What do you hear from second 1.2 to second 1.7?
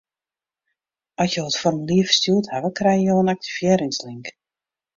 At jo it